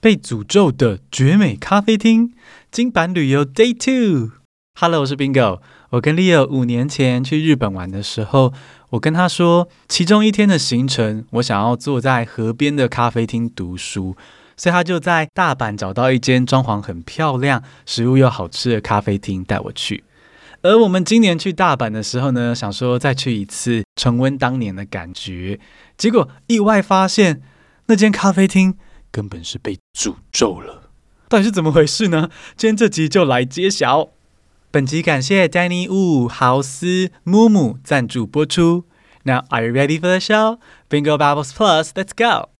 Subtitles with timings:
[0.00, 2.32] 被诅咒的绝美咖啡厅
[2.70, 4.30] 金版旅游 Day Two。
[4.78, 5.60] Hello，我是 Bingo。
[5.90, 8.52] 我跟 Leo 五年前去日本玩的时候，
[8.90, 14.16] 我跟他说，其中一天的行程，我想要坐在河边的咖啡厅读书，
[14.56, 20.04] 所以他就在大阪找到一间装潢很漂亮、食物又好吃的咖啡厅带我去。
[20.62, 25.58] 而我们今年去大阪的时候呢，想说再去一次，重温当年的感觉，
[25.96, 27.42] 结果意外发现
[27.86, 28.76] 那间咖啡厅。
[29.18, 30.92] 根本是被诅咒了，
[31.28, 32.30] 到底是怎么回事呢？
[32.56, 34.10] 今天这集就来揭晓。
[34.70, 38.84] 本集感谢 Danny Wu 豪斯木木赞助播出。
[39.24, 40.60] Now are you ready for the show?
[40.88, 42.50] Bingo Bubbles Plus, let's go.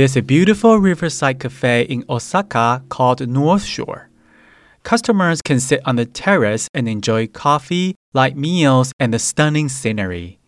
[0.00, 4.08] There's a beautiful riverside cafe in Osaka called North Shore.
[4.82, 10.38] Customers can sit on the terrace and enjoy coffee, light meals, and the stunning scenery.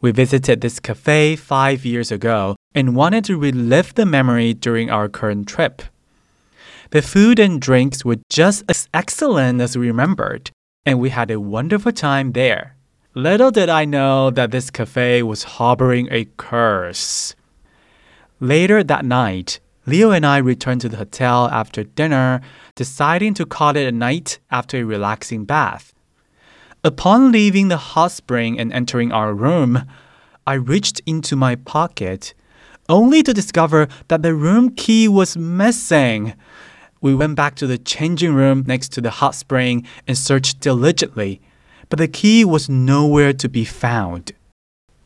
[0.00, 5.08] We visited this cafe five years ago and wanted to relive the memory during our
[5.08, 5.82] current trip.
[6.90, 10.52] The food and drinks were just as excellent as we remembered,
[10.84, 12.76] and we had a wonderful time there.
[13.16, 17.34] Little did I know that this cafe was harboring a curse.
[18.40, 22.42] Later that night, Leo and I returned to the hotel after dinner,
[22.74, 25.94] deciding to call it a night after a relaxing bath.
[26.84, 29.86] Upon leaving the hot spring and entering our room,
[30.46, 32.34] I reached into my pocket,
[32.90, 36.34] only to discover that the room key was missing.
[37.00, 41.40] We went back to the changing room next to the hot spring and searched diligently,
[41.88, 44.32] but the key was nowhere to be found.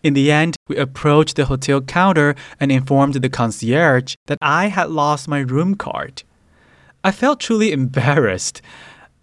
[0.02, 4.90] In the end, we approached the hotel counter and informed the concierge that I had
[4.90, 6.22] lost my room card.
[7.04, 8.62] I felt truly embarrassed.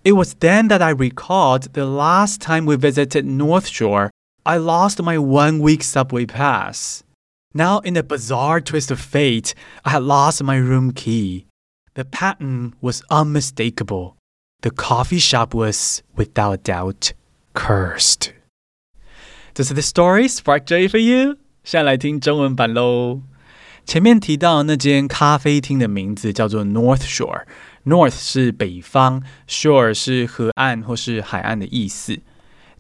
[0.04, 4.12] It was then that I recalled the last time we visited North Shore,
[4.46, 7.04] I lost my one week subway pass.
[7.54, 9.54] Now, in a bizarre twist of fate,
[9.84, 11.48] I had lost my room key.
[11.96, 14.16] The pattern was unmistakable.
[14.62, 17.14] The coffee shop was, without doubt,
[17.54, 18.32] cursed.
[19.58, 21.38] 这是 The Story Spark Joy for You。
[21.64, 23.22] 现在来听中文版喽。
[23.88, 27.42] 前面提到那间咖啡厅的名字叫做 North Shore。
[27.84, 32.20] North 是北方，Shore 是河岸或是海岸的意思。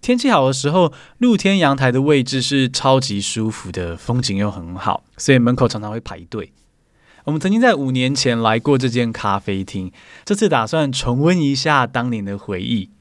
[0.02, 6.54] 天气好的时候，露天阳台的位置是超级舒服的，风景又很好，所以门口常常会排队。
[7.24, 9.92] 我们曾经在五年前来过这间咖啡厅，
[10.24, 12.92] 这次打算重温一下当年的回忆。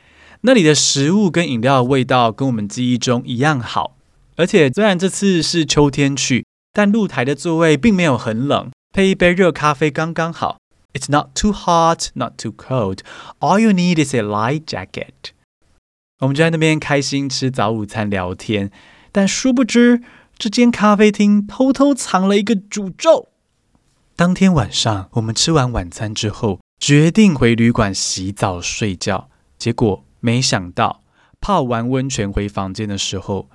[0.46, 3.96] 那里的食物跟饮料的味道跟我们记忆中一样好，
[4.36, 10.58] 而且虽然这次是秋天去，但露台的座位并没有很冷，配一杯热咖啡刚刚好。
[10.92, 13.00] It's not too hot, not too cold.
[13.40, 15.32] All you need is a light jacket.
[16.20, 18.70] 我们就在那边开心吃早午餐聊天，
[19.10, 20.00] 但殊不知
[20.38, 23.30] 这间咖啡厅偷偷藏了一个诅咒。
[24.14, 29.28] 当天晚上，我们吃完晚餐之后，决定回旅馆洗澡睡觉，
[29.58, 30.05] 结果。
[30.20, 31.02] 没想到
[31.40, 33.48] 泡完温泉回房间的时候，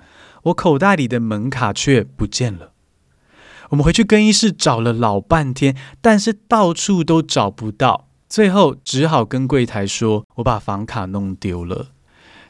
[0.44, 2.72] 我口袋里的门卡却不见了。
[3.70, 11.88] 我们回去更衣室找了老半天，但是到处都找不到，最后只好跟柜台说：“我把房卡弄丢了。”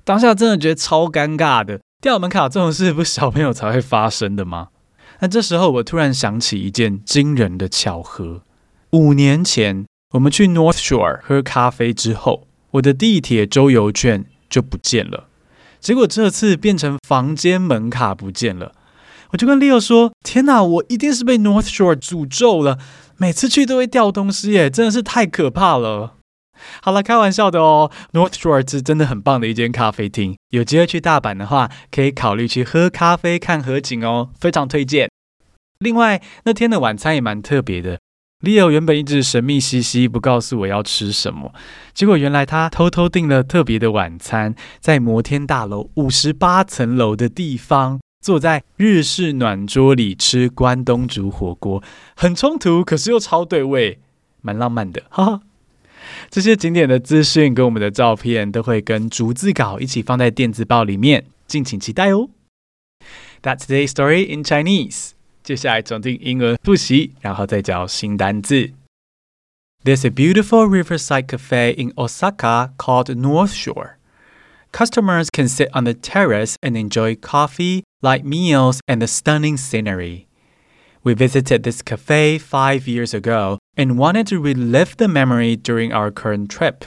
[0.04, 4.68] 当下真的觉得超尴尬的，掉门卡这种事不是小朋友才会发生的吗？
[5.20, 8.42] 那这时候我突然想起一件惊人的巧合：
[8.90, 12.48] 五年前我们去 North Shore 喝咖啡之后。
[12.72, 15.28] 我的地铁周游券就不见了，
[15.80, 18.72] 结果这次变成房间门卡不见了。
[19.30, 22.78] 我就跟 Leo 说：“天哪，我一定是被 North Shore 诅咒了，
[23.16, 26.16] 每次去都会掉东西耶，真的是太可怕了。”
[26.80, 27.90] 好了，开玩笑的哦。
[28.12, 35.10] North Shore 是真的很棒的一间咖啡厅，有机会去大阪的话，可以考虑去喝咖啡、看河景哦，非常推荐。
[35.78, 37.98] 另外，那天的晚餐也蛮特别的。
[38.42, 41.54] Leo 原本一直神秘兮兮不告诉我要吃什么，
[41.94, 51.80] 结果原来他偷偷订了特别的晚餐，在摩天大楼五十八层楼的地方，坐在日式暖桌里吃关东煮火锅，
[52.16, 54.00] 很冲突，可是又超对味，
[54.40, 55.40] 蛮浪漫的，哈哈。
[56.28, 62.28] 这些景点的资讯跟我们的照片都会跟逐字稿一起放在电子报里面，敬请期待哦。
[63.40, 65.10] That's today's story in Chinese.
[65.43, 68.71] 接下来从听英文复习，然后再教新单字。
[69.83, 73.97] There's a beautiful riverside cafe in Osaka called North Shore.
[74.73, 80.25] Customers can sit on the terrace and enjoy coffee, light meals, and the stunning scenery.
[81.03, 86.11] We visited this cafe five years ago and wanted to relive the memory during our
[86.11, 86.83] current trip.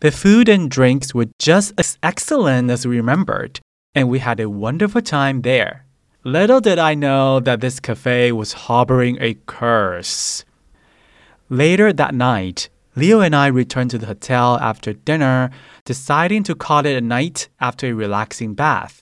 [0.00, 3.60] The food and drinks were just as excellent as we remembered,
[3.94, 5.84] and we had a wonderful time there.
[6.25, 10.43] Little did I know that this cafe was harboring a curse.
[11.47, 15.49] Later that night, Leo and I returned to the hotel after dinner,
[15.85, 19.01] deciding to call it a night after a relaxing bath.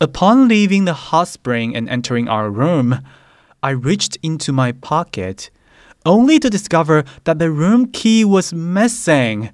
[0.00, 3.06] Upon leaving the hot spring and entering our room,
[3.62, 5.50] I reached into my pocket,
[6.04, 9.50] only to discover that the room key was missing.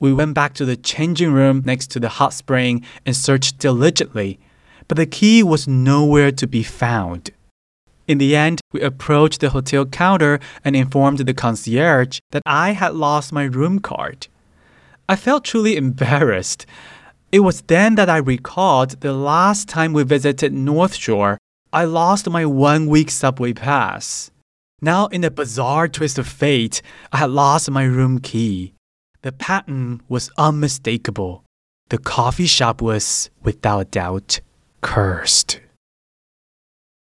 [0.00, 4.40] We went back to the changing room next to the hot spring and searched diligently,
[4.88, 7.30] but the key was nowhere to be found.
[8.08, 12.94] In the end, we approached the hotel counter and informed the concierge that I had
[12.94, 14.28] lost my room card.
[15.08, 16.64] I felt truly embarrassed.
[17.30, 21.36] It was then that I recalled the last time we visited North Shore,
[21.70, 24.30] I lost my one week subway pass.
[24.80, 26.80] Now, in a bizarre twist of fate,
[27.12, 28.72] I had lost my room key.
[29.20, 31.44] The pattern was unmistakable.
[31.90, 34.40] The coffee shop was, without doubt,
[34.81, 35.59] cursed.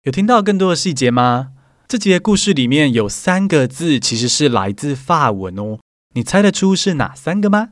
[0.03, 1.53] 有听到更多的细节吗？
[1.89, 5.79] 这集的故事里面有三个字，其实是来自法文哦。
[6.15, 7.71] 你猜得出是哪三个吗？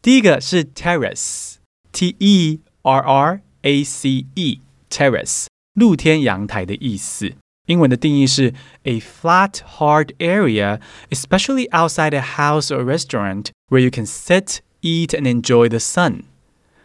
[0.00, 7.34] 第一个是 terrace，T E R R A C E，terrace，露天阳台的意思。
[7.66, 8.54] 英文的定义是
[8.84, 10.80] a flat, hard area,
[11.10, 16.22] especially outside a house or restaurant, where you can sit, eat, and enjoy the sun.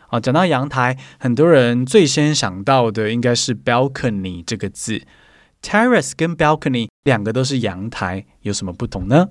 [0.09, 5.03] 啊，讲到阳台，很多人最先想到的应该是 balcony 这个字。
[5.63, 9.29] terrace 跟 balcony 两个都是阳台，有什么不同呢？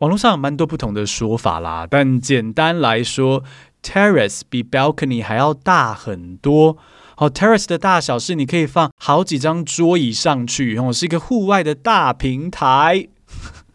[0.00, 3.42] 网络上有蛮多不同的说法啦，但简单来说
[3.82, 6.76] ，terrace 比 balcony 还要大很多。
[7.16, 13.08] 好，terrace 的大小是你可以放好几张桌椅上去，哦，是一个户外的大平台。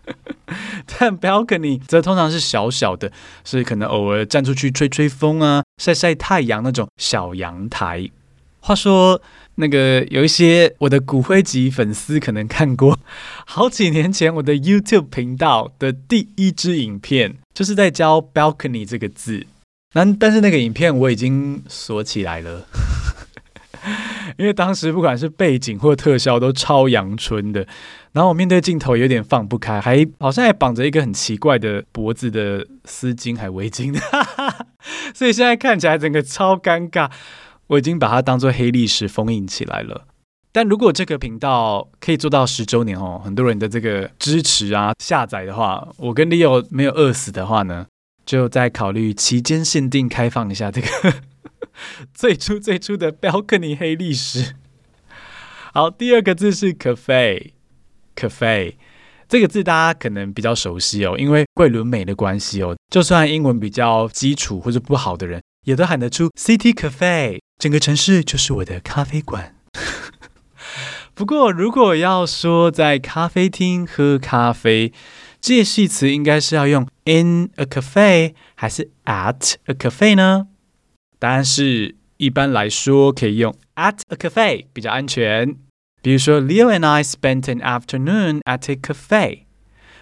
[0.99, 3.11] 但 balcony 则通常是小小的，
[3.43, 8.09] 所以可能偶尔站出去吹吹风啊，晒晒太阳那种小阳台。
[8.59, 9.21] 话说。
[9.55, 12.97] 那个有一些我的骨灰级粉丝可能看过，
[13.45, 19.45] 好几年前我的 YouTube 频道的第一支影片，就是在教 balcony 这个字。
[19.93, 22.65] 但但是那个影片我已经锁起来了，
[24.37, 27.65] 因为当时不管是背景或特效都超阳春的，
[28.11, 33.97] 然后我面对镜头有点放不开，还好像还绑着一个很奇怪的脖子的丝巾还围巾，
[35.13, 37.09] 所以现在看起来整个超尴尬。
[37.67, 40.05] 我已经把它当做黑历史封印起来了。
[40.51, 47.87] 但如果这个频道可以做到十周年哦，很多人的这个支持啊、下载的话，我跟 Leo 没有饿死的话呢，
[48.25, 50.87] 就再考虑期间限定开放一下这个
[52.13, 54.55] 最初最初的 balcony 黑历史。
[55.73, 58.73] 好，第二个字是 cafe，cafe
[59.29, 67.39] 这个字大家可能比较熟悉哦，因为桂纶镁的关系哦，就算英文比较基础或者不好的人，也都喊得出 City Cafe。
[67.57, 69.55] 整个城市就是我的咖啡馆。
[71.13, 74.91] 不过，如果要说在咖啡厅喝咖啡，
[75.39, 80.47] 这些系词应该是要用 in a cafe 还是 at a cafe 呢？
[81.21, 85.55] 答案是一般来说可以用 at a cafe 比较安全。
[86.01, 89.41] 比如说，Leo and I spent an afternoon at a cafe。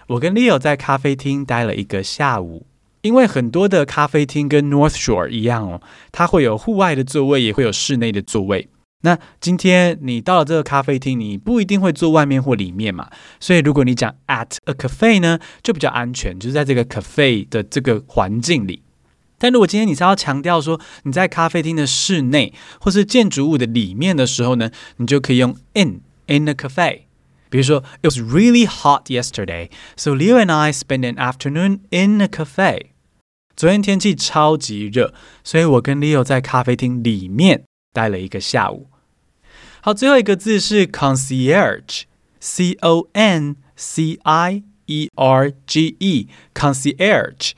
[0.08, 2.66] 我跟 Leo 在咖啡厅待了一个下午。
[3.02, 5.82] 因为很多的咖啡厅跟 North Shore 一样哦，
[6.14, 8.70] 它会有户外的座位，也会有室内的座位。
[9.04, 13.10] 那今天你到了这个咖啡厅，你不一定会坐外面或里面嘛，
[13.42, 18.84] 所以如果你讲 at a cafe 呢，就比较安全，就是在这个 cafe 的这个环境里。
[19.40, 27.04] 但如果今天你是要强调说你在咖啡厅的室内或是建筑物的里面的时候呢，你就可以用 in in a cafe。
[27.50, 32.92] 比如说，It was really hot yesterday, so Leo and I spent an afternoon in a cafe.
[33.56, 38.90] 昨天天气超级热，所以我跟 Leo 在咖啡厅里面待了一个下午。
[39.82, 47.52] 好，最后一个字是 concierge，C O N C I E R G E，concierge。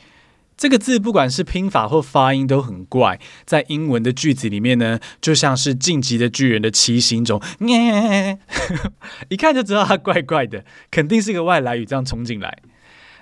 [0.61, 7.41] 这个字不管是拼法或发音都很怪，在英文的句子里面呢，就像是晋级的巨人的骑行种，
[9.29, 12.59] 一看就知道它怪怪的，肯定是个外来语这样冲进来。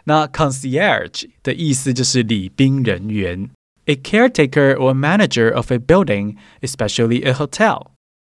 [0.03, 3.49] 那 concierge 的意思就是礼宾人员
[3.85, 7.91] ，a caretaker or manager of a building, especially a hotel。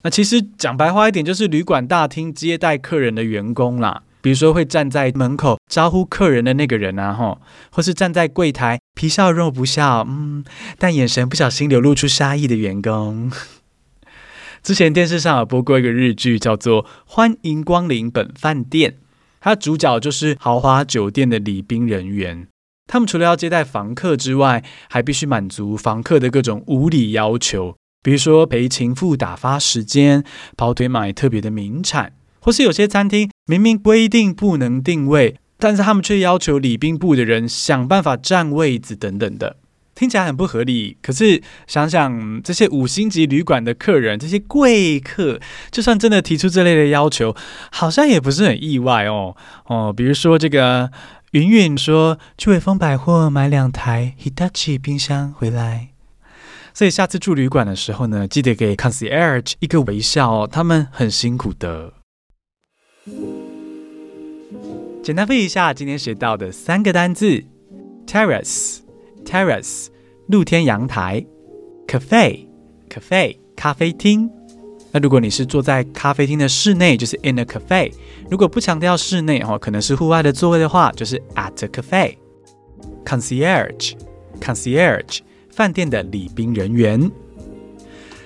[0.04, 4.04] 那其实讲白话一点，就是旅馆大厅接待客人的员工啦。
[4.22, 10.44] 比如说会站在门口招呼客人的那个人啊，吼，或是站在柜台皮笑肉不笑，嗯，
[10.78, 13.32] 但眼神不小心流露出杀意的员工。
[14.62, 18.92] 之前电视上有播过一个日剧，叫做《欢迎光临本饭店》，
[19.40, 22.48] 它主角就是豪华酒店的礼宾人员。
[22.86, 30.24] 他们除了要接待房客之外，还必须满足房客的各种无理要求，比如说陪情妇打发时间、
[30.56, 39.56] 跑腿买特别的名产，或是有些餐厅明明规定不能定位，但是他们却要求礼宾部的人想办法占位子等等的。
[39.94, 47.36] 听起来很不合理，可是想想这些五星级旅馆的客人，这些贵客，就算真的提出这类的要求，
[47.72, 49.36] 好像也不是很意外哦。
[49.68, 50.90] 哦，比如说这个
[51.32, 55.90] 云云说去伟丰百货买两台 Hitachi 冰箱回来，
[56.74, 62.01] 所以下次住旅馆的时候呢，记得给 concierge 一个微笑哦，他们很辛苦的。
[65.04, 67.44] 简单背一下今天学到的三个单字
[68.06, 68.82] ：terrace。
[69.24, 69.86] Terrace，
[70.28, 71.24] 露天阳台
[71.88, 74.28] ；cafe，cafe，咖啡厅。
[74.92, 77.92] 那如果你是坐在咖啡厅的室内，就是 in a cafe；
[78.30, 82.16] 如果不强调室内哦，可能是户外的座位的话，就是 at a cafe。
[83.06, 87.10] Concierge，concierge，饭店的礼宾人员。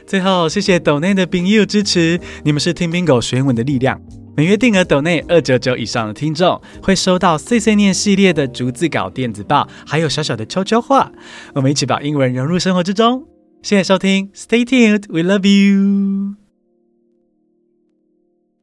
[0.07, 4.01] 最后，谢谢斗内的朋友支持，你们是听 Bingo 学英文的力量。
[4.35, 11.11] 每月定额抖内二九九以上的听众会收到碎碎念系列的逐字稿电子报，还有小小的悄悄话。
[11.53, 13.25] 我们一起把英文融入生活之中。
[13.61, 16.44] 谢谢收听，Stay tuned，We love you。